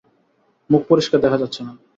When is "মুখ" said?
0.69-0.81